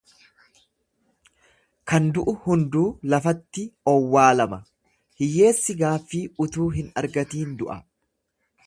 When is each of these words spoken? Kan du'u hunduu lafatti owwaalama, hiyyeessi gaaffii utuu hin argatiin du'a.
Kan 1.91 2.07
du'u 2.15 2.33
hunduu 2.45 2.85
lafatti 3.15 3.67
owwaalama, 3.93 4.61
hiyyeessi 5.23 5.79
gaaffii 5.85 6.25
utuu 6.47 6.71
hin 6.81 6.91
argatiin 7.05 7.55
du'a. 7.63 7.83